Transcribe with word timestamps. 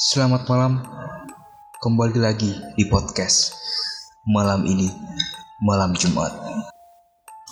Selamat 0.00 0.48
malam, 0.48 0.80
kembali 1.84 2.24
lagi 2.24 2.56
di 2.72 2.88
podcast 2.88 3.52
malam 4.24 4.64
ini, 4.64 4.88
malam 5.60 5.92
Jumat. 5.92 6.32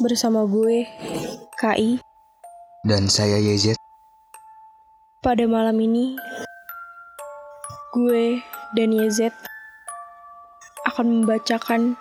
bersama 0.01 0.49
gue, 0.49 0.89
KI. 1.61 2.01
Dan 2.89 3.13
saya 3.13 3.37
YZ, 3.37 3.77
Pada 5.21 5.45
malam 5.45 5.77
ini, 5.77 6.17
gue 7.93 8.41
dan 8.73 8.97
YZ 8.97 9.29
akan 10.89 11.21
membacakan 11.21 12.01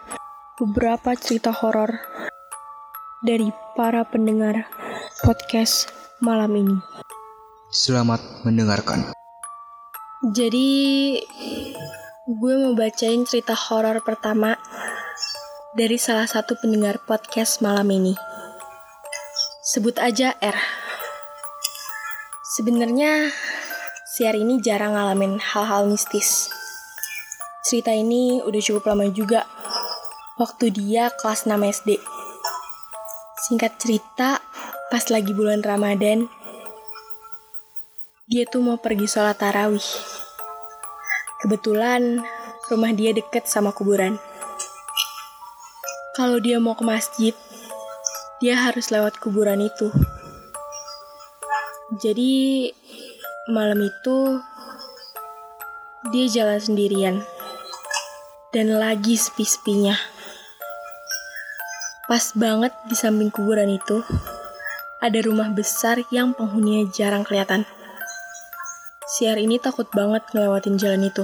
beberapa 0.63 1.11
cerita 1.19 1.51
horor 1.51 1.99
dari 3.19 3.51
para 3.75 4.07
pendengar 4.07 4.63
podcast 5.27 5.91
malam 6.23 6.55
ini. 6.55 6.79
selamat 7.67 8.47
mendengarkan. 8.47 9.16
Jadi, 10.27 11.15
gue 12.27 12.53
mau 12.59 12.75
bacain 12.75 13.23
cerita 13.23 13.55
horor 13.55 14.03
pertama 14.03 14.59
dari 15.71 15.95
salah 15.95 16.27
satu 16.27 16.59
pendengar 16.59 16.99
podcast 17.07 17.63
malam 17.63 17.87
ini. 17.87 18.11
Sebut 19.63 19.95
aja 19.95 20.35
R. 20.43 20.59
Sebenarnya 22.59 23.31
si 24.03 24.27
R 24.27 24.35
ini 24.35 24.59
jarang 24.59 24.99
ngalamin 24.99 25.39
hal-hal 25.39 25.87
mistis. 25.87 26.51
Cerita 27.63 27.95
ini 27.95 28.43
udah 28.43 28.59
cukup 28.59 28.83
lama 28.91 29.07
juga, 29.07 29.47
waktu 30.35 30.75
dia 30.75 31.07
kelas 31.07 31.47
6 31.47 31.55
SD. 31.55 32.03
Singkat 33.47 33.79
cerita, 33.79 34.43
pas 34.91 35.07
lagi 35.07 35.31
bulan 35.31 35.63
Ramadan, 35.63 36.27
dia 38.27 38.43
tuh 38.43 38.59
mau 38.59 38.75
pergi 38.75 39.07
sholat 39.07 39.39
tarawih. 39.39 40.16
Kebetulan 41.37 42.25
rumah 42.73 42.91
dia 42.97 43.13
deket 43.13 43.45
sama 43.45 43.69
kuburan. 43.69 44.17
Kalau 46.17 46.41
dia 46.41 46.57
mau 46.57 46.73
ke 46.73 46.81
masjid, 46.81 47.37
dia 48.41 48.57
harus 48.57 48.89
lewat 48.89 49.21
kuburan 49.21 49.61
itu. 49.61 49.93
Jadi 52.01 52.73
malam 53.53 53.85
itu 53.85 54.41
dia 56.09 56.25
jalan 56.25 56.57
sendirian 56.57 57.21
dan 58.49 58.73
lagi 58.73 59.13
sepi-sepinya. 59.13 59.93
Pas 62.09 62.33
banget 62.33 62.73
di 62.89 62.95
samping 62.97 63.29
kuburan 63.29 63.69
itu 63.77 64.01
ada 64.97 65.19
rumah 65.21 65.53
besar 65.53 66.01
yang 66.09 66.33
penghuninya 66.33 66.89
jarang 66.89 67.21
kelihatan. 67.21 67.69
Siar 69.07 69.39
ini 69.39 69.55
takut 69.55 69.87
banget 69.95 70.19
ngelewatin 70.35 70.75
jalan 70.75 71.07
itu. 71.07 71.23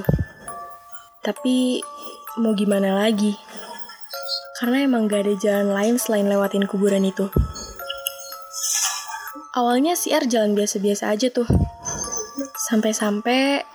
Tapi 1.19 1.83
mau 2.39 2.55
gimana 2.55 2.95
lagi? 2.95 3.35
Karena 4.55 4.87
emang 4.87 5.11
gak 5.11 5.27
ada 5.27 5.35
jalan 5.35 5.75
lain 5.75 5.95
selain 5.99 6.31
lewatin 6.31 6.63
kuburan 6.63 7.03
itu. 7.03 7.27
Awalnya 9.51 9.99
si 9.99 10.15
R 10.15 10.23
jalan 10.31 10.55
biasa-biasa 10.55 11.11
aja 11.11 11.27
tuh. 11.27 11.43
Sampai-sampai 12.71 13.67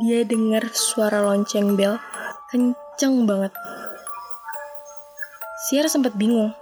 dia 0.00 0.24
dengar 0.24 0.72
suara 0.72 1.20
lonceng 1.20 1.76
bel 1.76 2.00
kenceng 2.48 3.28
banget. 3.28 3.52
Si 5.68 5.76
R 5.76 5.84
sempat 5.92 6.16
bingung. 6.16 6.56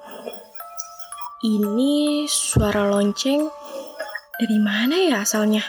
Ini 1.47 2.27
suara 2.27 2.91
lonceng 2.91 3.66
dari 4.37 4.59
mana 4.61 5.01
ya 5.01 5.25
asalnya? 5.25 5.65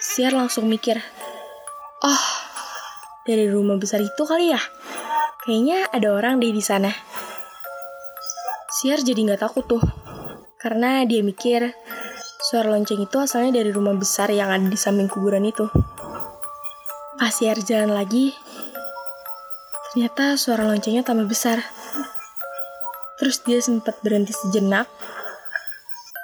Siar 0.00 0.32
langsung 0.32 0.64
mikir, 0.68 0.96
oh 2.00 2.24
dari 3.28 3.48
rumah 3.48 3.76
besar 3.76 4.00
itu 4.00 4.22
kali 4.24 4.52
ya? 4.52 4.60
Kayaknya 5.44 5.92
ada 5.92 6.08
orang 6.16 6.40
deh 6.40 6.52
di 6.52 6.64
sana. 6.64 6.88
Siar 8.80 9.04
jadi 9.04 9.16
nggak 9.28 9.44
takut 9.44 9.68
tuh, 9.68 9.84
karena 10.56 11.04
dia 11.04 11.20
mikir 11.20 11.76
suara 12.44 12.72
lonceng 12.72 13.00
itu 13.00 13.16
asalnya 13.20 13.60
dari 13.60 13.68
rumah 13.72 13.96
besar 13.96 14.32
yang 14.32 14.48
ada 14.48 14.64
di 14.64 14.76
samping 14.76 15.08
kuburan 15.08 15.44
itu. 15.44 15.68
Pas 17.20 17.32
Siar 17.32 17.60
jalan 17.60 17.92
lagi, 17.92 18.32
ternyata 19.92 20.40
suara 20.40 20.64
loncengnya 20.64 21.04
tambah 21.04 21.28
besar. 21.28 21.60
Terus 23.20 23.40
dia 23.46 23.60
sempat 23.62 24.00
berhenti 24.04 24.34
sejenak, 24.34 24.90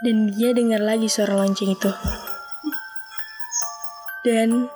dan 0.01 0.33
dia 0.33 0.57
dengar 0.57 0.81
lagi 0.81 1.13
suara 1.13 1.37
lonceng 1.37 1.77
itu. 1.77 1.93
Dan 4.25 4.69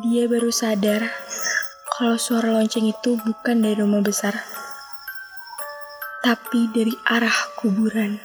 dia 0.00 0.24
baru 0.28 0.48
sadar 0.48 1.04
kalau 1.92 2.16
suara 2.16 2.56
lonceng 2.56 2.88
itu 2.88 3.20
bukan 3.20 3.60
dari 3.60 3.76
rumah 3.76 4.00
besar, 4.00 4.32
tapi 6.24 6.72
dari 6.72 6.92
arah 7.04 7.36
kuburan. 7.60 8.16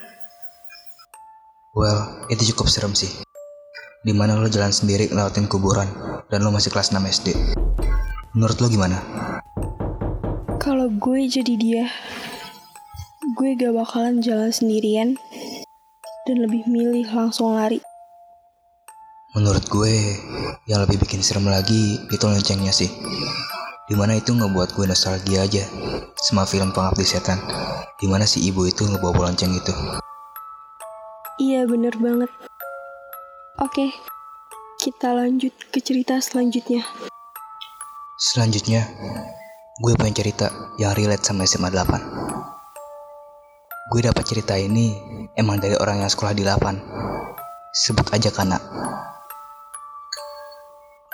Well, 1.76 2.24
itu 2.32 2.56
cukup 2.56 2.72
serem 2.72 2.96
sih. 2.96 3.12
Di 4.06 4.16
mana 4.16 4.40
lo 4.40 4.48
jalan 4.48 4.72
sendiri 4.72 5.12
ngelewatin 5.12 5.52
kuburan 5.52 5.92
dan 6.32 6.48
lo 6.48 6.56
masih 6.56 6.72
kelas 6.72 6.96
6 6.96 7.04
SD. 7.04 7.36
Menurut 8.32 8.56
lo 8.64 8.72
gimana? 8.72 9.04
Kalau 10.64 10.88
gue 10.88 11.28
jadi 11.28 11.54
dia, 11.60 11.84
gue 13.36 13.52
gak 13.60 13.76
bakalan 13.76 14.24
jalan 14.24 14.48
sendirian 14.48 15.20
dan 16.24 16.38
lebih 16.40 16.64
milih 16.72 17.04
langsung 17.12 17.52
lari. 17.52 17.84
Menurut 19.36 19.68
gue, 19.68 19.92
yang 20.72 20.80
lebih 20.88 21.04
bikin 21.04 21.20
serem 21.20 21.44
lagi 21.52 22.00
itu 22.08 22.24
loncengnya 22.24 22.72
sih. 22.72 22.88
Di 23.92 23.94
mana 24.00 24.16
itu 24.16 24.32
ngebuat 24.32 24.72
gue 24.72 24.88
nostalgia 24.88 25.44
aja 25.44 25.68
sama 26.16 26.48
film 26.48 26.72
pengabdi 26.72 27.04
setan. 27.04 27.44
Di 28.00 28.08
mana 28.08 28.24
si 28.24 28.40
ibu 28.48 28.64
itu 28.64 28.88
ngebawa 28.88 29.28
lonceng 29.28 29.52
itu. 29.52 29.76
Iya 31.44 31.68
bener 31.68 31.92
banget. 32.00 32.32
Oke, 33.60 33.92
kita 34.80 35.12
lanjut 35.12 35.52
ke 35.76 35.84
cerita 35.84 36.24
selanjutnya. 36.24 36.88
Selanjutnya, 38.16 38.88
gue 39.84 39.92
pengen 40.00 40.16
cerita 40.16 40.48
yang 40.80 40.96
relate 40.96 41.28
sama 41.28 41.44
SMA 41.44 41.68
8. 41.68 42.55
Gue 43.96 44.04
dapat 44.04 44.28
cerita 44.28 44.60
ini 44.60 44.92
emang 45.40 45.56
dari 45.56 45.72
orang 45.80 46.04
yang 46.04 46.12
sekolah 46.12 46.36
di 46.36 46.44
8. 46.44 47.72
Sebut 47.72 48.12
aja 48.12 48.28
Kana. 48.28 48.60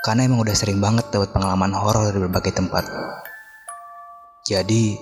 Karena 0.02 0.25
emang 0.25 0.42
udah 0.42 0.58
sering 0.58 0.81
banget 0.81 1.14
dapat 1.14 1.30
pengalaman 1.30 1.78
horor 1.78 2.09
dari 2.09 2.25
berbagai 2.25 2.58
tempat. 2.58 2.81
Jadi, 4.50 4.97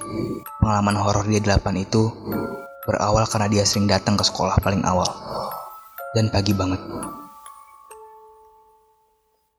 pengalaman 0.59 0.99
horor 0.99 1.23
dia 1.23 1.39
di 1.39 1.47
8 1.47 1.79
itu 1.79 2.11
berawal 2.83 3.23
karena 3.31 3.47
dia 3.47 3.63
sering 3.63 3.87
datang 3.87 4.19
ke 4.19 4.27
sekolah 4.27 4.59
paling 4.59 4.83
awal. 4.83 5.07
Dan 6.11 6.27
pagi 6.35 6.51
banget. 6.51 6.83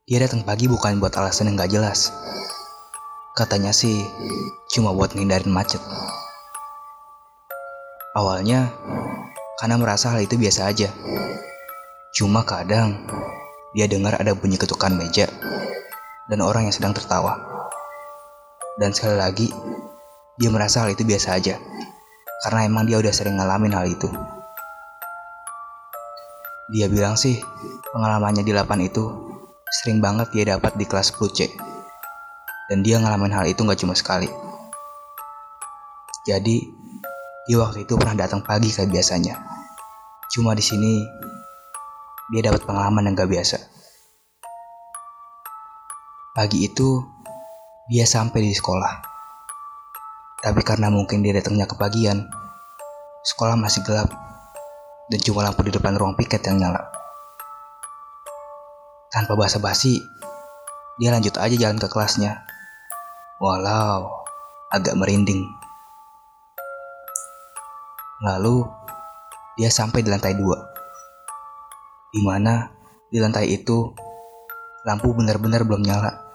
Dia 0.04 0.20
datang 0.28 0.44
pagi 0.44 0.68
bukan 0.68 1.00
buat 1.00 1.16
alasan 1.16 1.48
yang 1.48 1.56
gak 1.56 1.72
jelas. 1.72 2.12
Katanya 3.32 3.72
sih 3.72 4.04
cuma 4.76 4.92
buat 4.92 5.16
ngindarin 5.16 5.48
macet. 5.48 5.80
Awalnya, 8.10 8.74
karena 9.62 9.78
merasa 9.78 10.10
hal 10.10 10.26
itu 10.26 10.34
biasa 10.34 10.66
aja. 10.66 10.90
Cuma 12.10 12.42
kadang 12.42 13.06
dia 13.70 13.86
dengar 13.86 14.18
ada 14.18 14.34
bunyi 14.34 14.58
ketukan 14.58 14.90
meja 14.98 15.30
dan 16.26 16.42
orang 16.42 16.66
yang 16.66 16.74
sedang 16.74 16.90
tertawa. 16.90 17.38
Dan 18.74 18.90
sekali 18.90 19.14
lagi, 19.14 19.46
dia 20.42 20.50
merasa 20.50 20.82
hal 20.82 20.90
itu 20.90 21.06
biasa 21.06 21.38
aja. 21.38 21.54
Karena 22.42 22.66
emang 22.66 22.90
dia 22.90 22.98
udah 22.98 23.14
sering 23.14 23.38
ngalamin 23.38 23.78
hal 23.78 23.86
itu. 23.86 24.10
Dia 26.74 26.90
bilang 26.90 27.14
sih, 27.14 27.38
pengalamannya 27.94 28.42
di 28.42 28.50
8 28.50 28.90
itu 28.90 29.06
sering 29.70 30.02
banget 30.02 30.34
dia 30.34 30.58
dapat 30.58 30.74
di 30.74 30.82
kelas 30.82 31.14
10C. 31.14 31.46
Dan 32.66 32.82
dia 32.82 32.98
ngalamin 32.98 33.30
hal 33.30 33.46
itu 33.46 33.62
gak 33.62 33.78
cuma 33.78 33.94
sekali. 33.94 34.26
Jadi, 36.26 36.79
dia 37.50 37.58
waktu 37.58 37.82
itu 37.82 37.98
pernah 37.98 38.14
datang 38.14 38.46
pagi 38.46 38.70
kayak 38.70 38.94
biasanya. 38.94 39.34
Cuma 40.30 40.54
di 40.54 40.62
sini 40.62 41.02
dia 42.30 42.46
dapat 42.46 42.62
pengalaman 42.62 43.10
yang 43.10 43.18
gak 43.18 43.26
biasa. 43.26 43.58
Pagi 46.30 46.62
itu, 46.62 47.02
dia 47.90 48.06
sampai 48.06 48.46
di 48.46 48.54
sekolah. 48.54 49.02
Tapi 50.46 50.62
karena 50.62 50.94
mungkin 50.94 51.26
dia 51.26 51.34
datangnya 51.34 51.66
kepagian, 51.66 52.30
sekolah 53.26 53.58
masih 53.58 53.82
gelap 53.82 54.14
dan 55.10 55.18
cuma 55.26 55.42
lampu 55.42 55.66
di 55.66 55.74
depan 55.74 55.98
ruang 55.98 56.14
piket 56.14 56.46
yang 56.46 56.62
nyala. 56.62 56.86
Tanpa 59.10 59.34
basa-basi, 59.34 59.98
dia 61.02 61.10
lanjut 61.10 61.34
aja 61.34 61.58
jalan 61.58 61.82
ke 61.82 61.90
kelasnya. 61.90 62.46
Walau 63.42 64.06
agak 64.70 64.94
merinding. 64.94 65.59
Lalu, 68.20 68.68
dia 69.56 69.72
sampai 69.72 70.04
di 70.04 70.12
lantai 70.12 70.36
dua. 70.36 70.68
di 72.10 72.20
mana 72.26 72.68
Di 73.10 73.18
lantai 73.18 73.50
itu, 73.50 73.90
lampu 74.86 75.10
benar-benar 75.10 75.66
belum 75.66 75.82
nyala, 75.82 76.30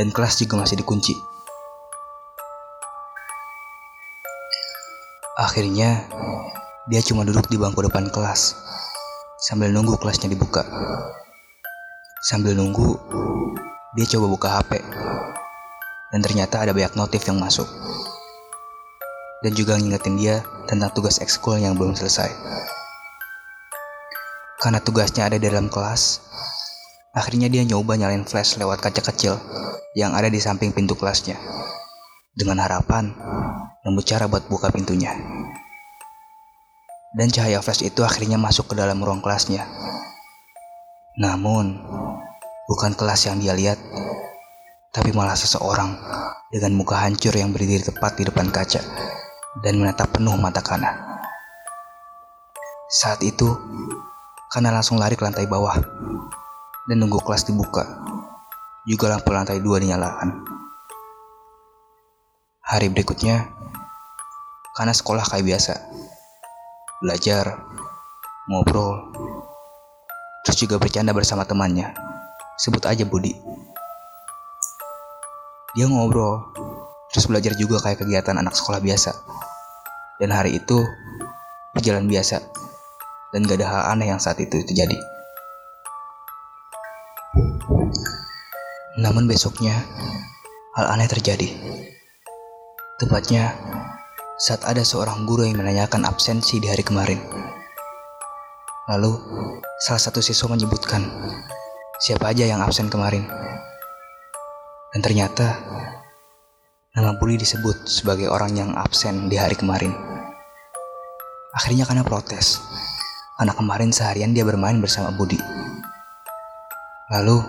dan 0.00 0.08
kelas 0.08 0.40
juga 0.40 0.56
masih 0.56 0.80
dikunci. 0.80 1.12
Akhirnya, 5.36 6.08
dia 6.88 7.04
cuma 7.04 7.28
duduk 7.28 7.52
di 7.52 7.60
bangku 7.60 7.84
depan 7.84 8.08
kelas, 8.08 8.56
sambil 9.44 9.68
nunggu 9.76 10.00
kelasnya 10.00 10.32
dibuka. 10.32 10.64
Sambil 12.24 12.56
nunggu, 12.56 12.96
dia 13.92 14.08
coba 14.16 14.26
buka 14.32 14.48
HP, 14.56 14.80
dan 16.16 16.20
ternyata 16.24 16.64
ada 16.64 16.72
banyak 16.72 16.96
notif 16.96 17.28
yang 17.28 17.36
masuk. 17.36 17.68
Dan 19.40 19.56
juga 19.56 19.80
ngingetin 19.80 20.20
dia 20.20 20.44
tentang 20.68 20.92
tugas 20.92 21.16
ekskul 21.16 21.56
yang 21.56 21.72
belum 21.72 21.96
selesai. 21.96 22.28
Karena 24.60 24.76
tugasnya 24.84 25.24
ada 25.24 25.40
di 25.40 25.48
dalam 25.48 25.72
kelas, 25.72 26.20
akhirnya 27.16 27.48
dia 27.48 27.64
nyoba 27.64 27.96
nyalain 27.96 28.28
flash 28.28 28.60
lewat 28.60 28.84
kaca 28.84 29.00
kecil 29.00 29.40
yang 29.96 30.12
ada 30.12 30.28
di 30.28 30.36
samping 30.36 30.76
pintu 30.76 30.92
kelasnya. 30.92 31.40
Dengan 32.36 32.60
harapan 32.60 33.16
nemu 33.80 34.00
cara 34.04 34.28
buat 34.28 34.44
buka 34.52 34.68
pintunya. 34.68 35.16
Dan 37.16 37.32
cahaya 37.32 37.64
flash 37.64 37.80
itu 37.80 38.04
akhirnya 38.04 38.36
masuk 38.36 38.68
ke 38.68 38.74
dalam 38.76 39.00
ruang 39.00 39.24
kelasnya. 39.24 39.64
Namun, 41.16 41.80
bukan 42.68 42.92
kelas 42.92 43.24
yang 43.26 43.40
dia 43.40 43.56
lihat, 43.56 43.80
tapi 44.92 45.16
malah 45.16 45.34
seseorang 45.34 45.96
dengan 46.52 46.76
muka 46.76 47.00
hancur 47.00 47.32
yang 47.32 47.56
berdiri 47.56 47.80
tepat 47.80 48.20
di 48.20 48.28
depan 48.28 48.52
kaca 48.52 48.84
dan 49.58 49.82
menatap 49.82 50.14
penuh 50.14 50.38
mata 50.38 50.62
Kana. 50.62 50.94
Saat 52.86 53.26
itu, 53.26 53.50
karena 54.50 54.70
langsung 54.70 54.98
lari 54.98 55.18
ke 55.18 55.26
lantai 55.26 55.50
bawah 55.50 55.74
dan 56.86 56.96
nunggu 56.98 57.18
kelas 57.22 57.46
dibuka. 57.46 57.86
Juga 58.86 59.10
lampu 59.10 59.34
lantai 59.34 59.58
dua 59.58 59.82
dinyalakan. 59.82 60.46
Hari 62.62 62.86
berikutnya, 62.94 63.50
karena 64.78 64.94
sekolah 64.94 65.26
kayak 65.26 65.46
biasa. 65.46 65.74
Belajar, 67.02 67.66
ngobrol, 68.46 69.10
terus 70.46 70.58
juga 70.62 70.78
bercanda 70.78 71.10
bersama 71.10 71.42
temannya. 71.46 71.90
Sebut 72.58 72.86
aja 72.86 73.02
Budi. 73.06 73.34
Dia 75.78 75.86
ngobrol, 75.86 76.50
terus 77.10 77.26
belajar 77.26 77.54
juga 77.58 77.82
kayak 77.82 78.06
kegiatan 78.06 78.38
anak 78.38 78.54
sekolah 78.54 78.78
biasa. 78.78 79.12
Dan 80.20 80.30
hari 80.34 80.58
itu 80.58 80.78
berjalan 81.74 82.06
biasa 82.06 82.42
dan 83.30 83.46
gak 83.46 83.62
ada 83.62 83.66
hal 83.70 83.82
aneh 83.94 84.10
yang 84.10 84.20
saat 84.20 84.38
itu 84.42 84.62
terjadi. 84.66 84.98
Namun 89.00 89.30
besoknya, 89.30 89.80
hal 90.76 90.86
aneh 90.92 91.08
terjadi. 91.08 91.48
Tepatnya, 93.00 93.54
saat 94.36 94.60
ada 94.66 94.84
seorang 94.84 95.24
guru 95.24 95.48
yang 95.48 95.56
menanyakan 95.56 96.04
absensi 96.04 96.60
di 96.60 96.68
hari 96.68 96.84
kemarin. 96.84 97.16
Lalu, 98.92 99.14
salah 99.80 100.02
satu 100.02 100.20
siswa 100.20 100.52
menyebutkan 100.52 101.06
siapa 102.02 102.28
aja 102.28 102.44
yang 102.44 102.60
absen 102.60 102.92
kemarin. 102.92 103.24
Dan 104.90 105.00
ternyata, 105.00 105.56
nama 107.00 107.16
Budi 107.16 107.40
disebut 107.40 107.88
sebagai 107.88 108.28
orang 108.28 108.52
yang 108.52 108.70
absen 108.76 109.32
di 109.32 109.40
hari 109.40 109.56
kemarin. 109.56 109.96
Akhirnya 111.56 111.88
karena 111.88 112.04
protes, 112.04 112.60
karena 113.40 113.56
kemarin 113.56 113.88
seharian 113.88 114.36
dia 114.36 114.44
bermain 114.44 114.76
bersama 114.76 115.08
Budi. 115.16 115.40
Lalu, 117.08 117.40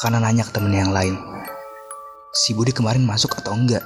karena 0.00 0.24
nanya 0.24 0.48
ke 0.48 0.56
temen 0.56 0.72
yang 0.72 0.96
lain, 0.96 1.20
si 2.32 2.56
Budi 2.56 2.72
kemarin 2.72 3.04
masuk 3.04 3.36
atau 3.36 3.52
enggak? 3.52 3.84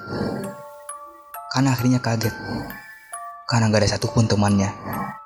Karena 1.50 1.74
akhirnya 1.74 1.98
kaget, 1.98 2.32
karena 3.50 3.66
gak 3.66 3.82
ada 3.82 3.98
satupun 3.98 4.30
temannya 4.30 4.70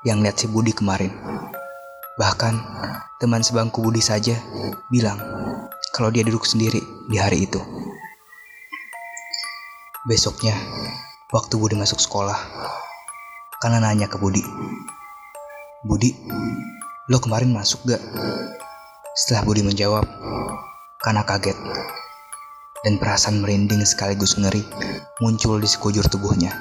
yang 0.08 0.24
lihat 0.24 0.40
si 0.40 0.48
Budi 0.48 0.72
kemarin. 0.72 1.12
Bahkan, 2.16 2.54
teman 3.20 3.44
sebangku 3.44 3.84
Budi 3.84 4.00
saja 4.00 4.40
bilang 4.88 5.20
kalau 5.92 6.08
dia 6.08 6.24
duduk 6.24 6.48
sendiri 6.48 6.80
di 7.12 7.20
hari 7.20 7.44
itu. 7.44 7.85
Besoknya, 10.06 10.54
waktu 11.34 11.58
Budi 11.58 11.74
masuk 11.74 11.98
sekolah, 11.98 12.38
karena 13.58 13.82
nanya 13.82 14.06
ke 14.06 14.14
Budi, 14.14 14.38
Budi, 15.82 16.14
lo 17.10 17.18
kemarin 17.18 17.50
masuk 17.50 17.82
gak? 17.90 17.98
Setelah 19.18 19.42
Budi 19.42 19.66
menjawab, 19.66 20.06
karena 21.02 21.26
kaget. 21.26 21.58
Dan 22.86 23.02
perasaan 23.02 23.42
merinding 23.42 23.82
sekaligus 23.82 24.38
ngeri 24.38 24.62
muncul 25.18 25.58
di 25.58 25.66
sekujur 25.66 26.06
tubuhnya. 26.06 26.54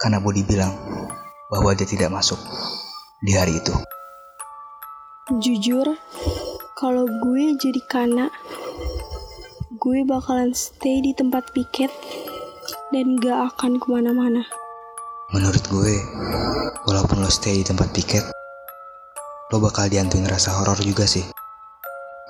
Karena 0.00 0.16
Budi 0.16 0.40
bilang 0.40 0.72
bahwa 1.52 1.76
dia 1.76 1.84
tidak 1.84 2.08
masuk 2.08 2.40
di 3.20 3.36
hari 3.36 3.60
itu. 3.60 3.76
Jujur, 5.44 5.92
kalau 6.72 7.04
gue 7.04 7.52
jadi 7.60 7.84
kana, 7.84 8.32
gue 9.76 10.08
bakalan 10.08 10.56
stay 10.56 11.04
di 11.04 11.12
tempat 11.12 11.52
piket 11.52 11.92
dan 12.90 13.14
gak 13.22 13.54
akan 13.54 13.78
ke 13.78 13.86
mana-mana. 13.86 14.42
Menurut 15.30 15.62
gue, 15.70 15.94
walaupun 16.90 17.22
lo 17.22 17.30
stay 17.30 17.62
di 17.62 17.64
tempat 17.66 17.94
piket, 17.94 18.26
lo 19.54 19.62
bakal 19.62 19.86
diantuin 19.86 20.26
rasa 20.26 20.50
horor 20.58 20.78
juga 20.82 21.06
sih. 21.06 21.22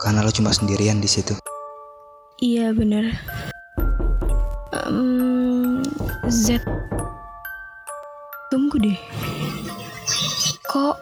Karena 0.05 0.21
lo 0.21 0.29
cuma 0.29 0.53
sendirian 0.53 1.01
di 1.01 1.09
situ. 1.09 1.33
Iya 2.41 2.77
bener. 2.77 3.09
Um, 4.73 5.81
Z. 6.29 6.61
Tunggu 8.53 8.77
deh. 8.81 9.01
Kok 10.69 10.97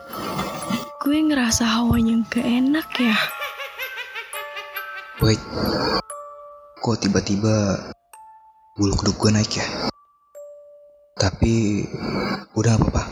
gue 1.03 1.19
ngerasa 1.19 1.67
hawanya 1.67 2.23
gak 2.31 2.47
enak 2.47 2.89
ya? 2.95 3.19
Wait, 5.19 5.43
kok 6.79 6.99
tiba-tiba 7.03 7.91
bulu 8.79 8.95
kuduk 8.95 9.19
gue 9.19 9.35
naik 9.35 9.59
ya? 9.59 9.67
Tapi 11.19 11.83
udah 12.55 12.79
apa-apa, 12.79 13.03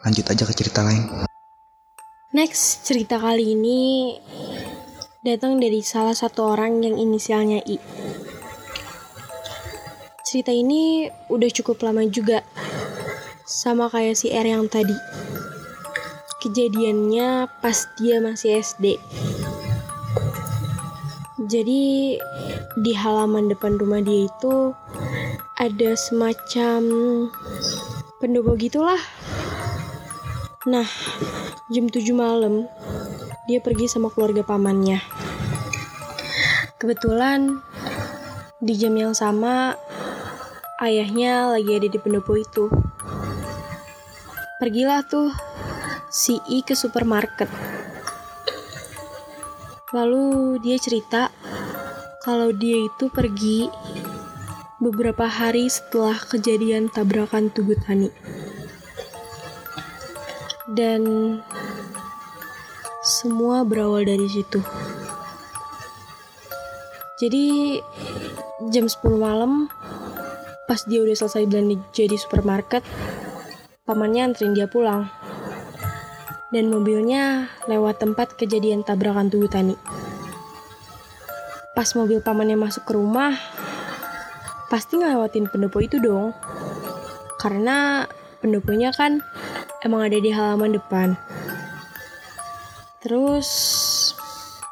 lanjut 0.00 0.24
aja 0.32 0.48
ke 0.48 0.56
cerita 0.56 0.80
lain. 0.80 1.04
Next, 2.32 2.88
cerita 2.88 3.20
kali 3.20 3.52
ini 3.52 4.16
datang 5.20 5.60
dari 5.60 5.84
salah 5.84 6.16
satu 6.16 6.56
orang 6.56 6.80
yang 6.80 6.96
inisialnya 6.96 7.60
I. 7.68 7.76
Cerita 10.24 10.56
ini 10.56 11.04
udah 11.28 11.52
cukup 11.52 11.84
lama 11.84 12.08
juga, 12.08 12.40
sama 13.44 13.92
kayak 13.92 14.16
si 14.16 14.32
R 14.32 14.56
yang 14.56 14.72
tadi. 14.72 14.96
Kejadiannya 16.40 17.60
pas 17.60 17.76
dia 18.00 18.24
masih 18.24 18.56
SD. 18.56 18.96
Jadi 21.44 22.16
di 22.74 22.92
halaman 22.96 23.52
depan 23.52 23.78
rumah 23.78 24.02
dia 24.02 24.26
itu 24.26 24.74
ada 25.54 25.94
semacam 25.94 26.82
pendopo 28.18 28.58
gitulah. 28.58 28.98
Nah, 30.66 30.88
jam 31.70 31.86
7 31.86 32.10
malam 32.10 32.66
dia 33.46 33.62
pergi 33.62 33.86
sama 33.86 34.10
keluarga 34.10 34.42
pamannya. 34.42 34.98
Kebetulan 36.74 37.62
di 38.58 38.74
jam 38.74 38.98
yang 38.98 39.14
sama 39.14 39.78
ayahnya 40.82 41.54
lagi 41.54 41.70
ada 41.78 41.86
di 41.86 41.98
pendopo 42.02 42.34
itu. 42.34 42.66
Pergilah 44.58 45.06
tuh 45.06 45.30
si 46.10 46.34
I 46.50 46.66
ke 46.66 46.74
supermarket. 46.74 47.46
Lalu 49.94 50.58
dia 50.58 50.74
cerita 50.82 51.30
kalau 52.26 52.50
dia 52.50 52.90
itu 52.90 53.06
pergi 53.06 53.70
beberapa 54.84 55.24
hari 55.24 55.72
setelah 55.72 56.20
kejadian 56.28 56.92
tabrakan 56.92 57.48
Tugu 57.48 57.72
Tani. 57.80 58.12
Dan 60.68 61.02
semua 63.00 63.64
berawal 63.64 64.04
dari 64.04 64.28
situ. 64.28 64.60
Jadi 67.16 67.80
jam 68.68 68.84
10 68.84 69.00
malam 69.16 69.72
pas 70.68 70.80
dia 70.84 71.00
udah 71.00 71.16
selesai 71.16 71.48
belanja 71.48 72.04
di 72.04 72.16
supermarket, 72.20 72.84
pamannya 73.88 74.32
anterin 74.32 74.52
dia 74.52 74.68
pulang. 74.68 75.08
Dan 76.52 76.68
mobilnya 76.68 77.48
lewat 77.66 78.04
tempat 78.04 78.36
kejadian 78.36 78.84
tabrakan 78.84 79.32
Tugu 79.32 79.48
Tani. 79.48 79.76
Pas 81.72 81.88
mobil 81.98 82.20
pamannya 82.22 82.54
masuk 82.54 82.86
ke 82.86 82.92
rumah, 82.94 83.34
pasti 84.74 84.98
ngelewatin 84.98 85.46
pendopo 85.46 85.78
itu 85.78 86.02
dong. 86.02 86.34
Karena 87.38 88.02
pendoponya 88.42 88.90
kan 88.90 89.22
emang 89.86 90.02
ada 90.02 90.18
di 90.18 90.34
halaman 90.34 90.74
depan. 90.74 91.14
Terus 92.98 93.46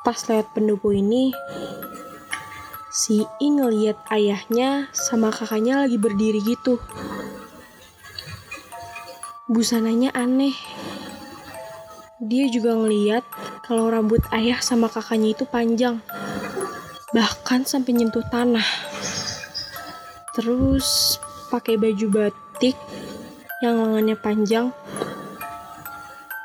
pas 0.02 0.18
lewat 0.26 0.50
pendopo 0.58 0.90
ini, 0.90 1.30
si 2.90 3.22
I 3.38 3.48
ngeliat 3.54 3.94
ayahnya 4.10 4.90
sama 4.90 5.30
kakaknya 5.30 5.86
lagi 5.86 6.02
berdiri 6.02 6.42
gitu. 6.42 6.82
Busananya 9.46 10.10
aneh. 10.18 10.58
Dia 12.18 12.50
juga 12.50 12.74
ngeliat 12.74 13.22
kalau 13.62 13.86
rambut 13.86 14.26
ayah 14.34 14.58
sama 14.58 14.90
kakaknya 14.90 15.38
itu 15.38 15.46
panjang. 15.46 16.02
Bahkan 17.14 17.70
sampai 17.70 17.94
nyentuh 17.94 18.26
tanah. 18.26 18.91
Terus 20.32 21.20
pakai 21.52 21.76
baju 21.76 22.06
batik 22.08 22.76
yang 23.60 23.76
lengannya 23.76 24.16
panjang, 24.16 24.72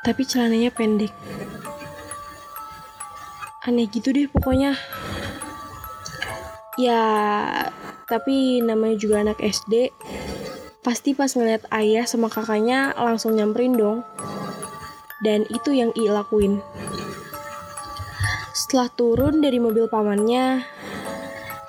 tapi 0.04 0.28
celananya 0.28 0.68
pendek. 0.68 1.12
Aneh 3.64 3.88
gitu 3.88 4.12
deh 4.12 4.28
pokoknya. 4.28 4.76
Ya, 6.78 7.02
tapi 8.06 8.60
namanya 8.62 8.96
juga 9.00 9.24
anak 9.24 9.40
SD. 9.40 9.90
Pasti 10.84 11.12
pas 11.12 11.32
ngeliat 11.32 11.66
ayah 11.74 12.06
sama 12.06 12.30
kakaknya 12.30 12.94
langsung 12.94 13.34
nyamperin 13.34 13.74
dong. 13.74 14.06
Dan 15.24 15.42
itu 15.50 15.74
yang 15.74 15.90
I 15.98 16.12
lakuin. 16.12 16.62
Setelah 18.54 18.88
turun 18.94 19.42
dari 19.42 19.58
mobil 19.58 19.90
pamannya, 19.90 20.62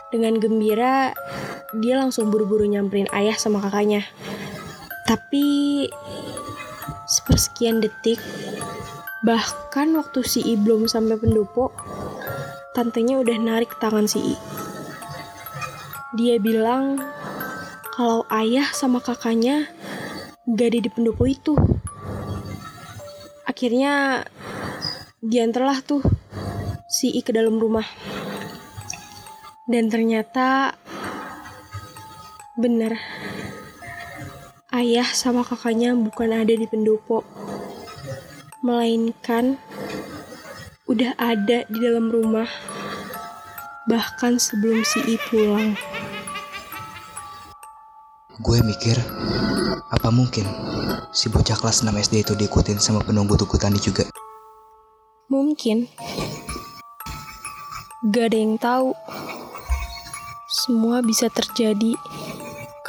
dengan 0.10 0.38
gembira 0.42 1.14
dia 1.78 2.02
langsung 2.02 2.34
buru-buru 2.34 2.66
nyamperin 2.66 3.06
ayah 3.14 3.38
sama 3.38 3.62
kakaknya. 3.62 4.02
Tapi 5.06 5.86
sepersekian 7.06 7.82
detik, 7.82 8.18
bahkan 9.22 9.94
waktu 9.94 10.26
si 10.26 10.42
I 10.46 10.58
belum 10.58 10.90
sampai 10.90 11.18
pendopo, 11.22 11.74
tantenya 12.74 13.22
udah 13.22 13.38
narik 13.38 13.78
tangan 13.78 14.10
si 14.10 14.34
I. 14.34 14.36
Dia 16.18 16.42
bilang 16.42 16.98
kalau 17.94 18.26
ayah 18.34 18.66
sama 18.74 18.98
kakaknya 18.98 19.70
gak 20.50 20.74
ada 20.74 20.80
di 20.82 20.90
pendopo 20.90 21.30
itu. 21.30 21.54
Akhirnya 23.46 24.26
diantarlah 25.22 25.86
tuh 25.86 26.02
si 26.90 27.14
I 27.14 27.22
ke 27.22 27.30
dalam 27.30 27.62
rumah. 27.62 27.86
Dan 29.70 29.94
ternyata 29.94 30.74
bener 32.60 33.00
ayah 34.76 35.08
sama 35.16 35.48
kakaknya 35.48 35.96
bukan 35.96 36.36
ada 36.36 36.54
di 36.54 36.68
pendopo, 36.68 37.24
melainkan 38.62 39.56
udah 40.86 41.16
ada 41.16 41.66
di 41.66 41.78
dalam 41.80 42.12
rumah, 42.12 42.52
bahkan 43.90 44.38
sebelum 44.38 44.84
si 44.86 45.00
I 45.08 45.16
pulang. 45.32 45.74
Gue 48.44 48.62
mikir, 48.62 49.00
apa 49.90 50.12
mungkin 50.14 50.44
si 51.16 51.32
bocah 51.32 51.58
kelas 51.58 51.82
6 51.82 51.96
SD 51.96 52.28
itu 52.28 52.34
diikutin 52.38 52.78
sama 52.78 53.02
penunggu 53.02 53.40
tuku 53.40 53.56
tani 53.56 53.82
juga? 53.82 54.04
Mungkin. 55.32 55.90
Gak 58.12 58.32
ada 58.32 58.38
yang 58.38 58.56
tahu. 58.60 58.92
Semua 60.50 61.06
bisa 61.06 61.30
terjadi 61.30 61.94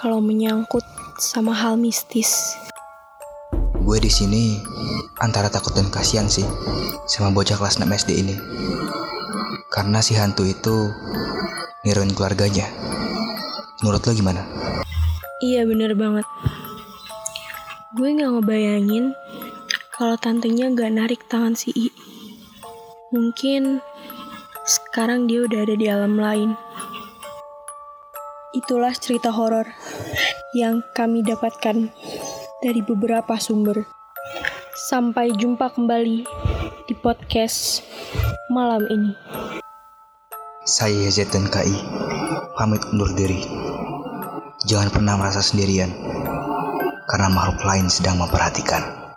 kalau 0.00 0.16
menyangkut 0.24 0.80
sama 1.20 1.52
hal 1.52 1.76
mistis. 1.76 2.56
Gue 3.84 4.00
di 4.00 4.08
sini 4.08 4.56
antara 5.20 5.52
takut 5.52 5.76
dan 5.76 5.92
kasihan 5.92 6.24
sih 6.24 6.48
sama 7.04 7.28
bocah 7.36 7.60
kelas 7.60 7.76
6 7.76 7.84
SD 7.84 8.10
ini. 8.16 8.36
Karena 9.68 10.00
si 10.00 10.16
hantu 10.16 10.48
itu 10.48 10.88
niruin 11.84 12.16
keluarganya. 12.16 12.64
Menurut 13.84 14.00
lo 14.00 14.16
gimana? 14.16 14.40
Iya 15.44 15.68
bener 15.68 15.92
banget. 15.92 16.24
Gue 17.92 18.16
gak 18.16 18.40
ngebayangin 18.40 19.12
kalau 19.92 20.16
tantenya 20.16 20.72
gak 20.72 20.96
narik 20.96 21.20
tangan 21.28 21.52
si 21.52 21.76
I. 21.76 21.92
Mungkin 23.12 23.84
sekarang 24.64 25.28
dia 25.28 25.44
udah 25.44 25.60
ada 25.68 25.76
di 25.76 25.86
alam 25.92 26.16
lain. 26.16 26.56
Itulah 28.50 28.90
cerita 28.98 29.30
horor 29.30 29.62
yang 30.58 30.82
kami 30.90 31.22
dapatkan 31.22 31.86
dari 32.58 32.82
beberapa 32.82 33.38
sumber. 33.38 33.86
Sampai 34.90 35.30
jumpa 35.38 35.70
kembali 35.70 36.26
di 36.90 36.94
podcast 36.98 37.86
malam 38.50 38.90
ini. 38.90 39.14
Saya 40.66 41.06
ZNKI, 41.06 41.76
pamit 42.58 42.82
undur 42.90 43.14
diri. 43.14 43.38
Jangan 44.66 44.90
pernah 44.90 45.14
merasa 45.14 45.46
sendirian, 45.46 45.94
karena 47.06 47.30
makhluk 47.30 47.62
lain 47.62 47.86
sedang 47.86 48.18
memperhatikan. 48.18 49.09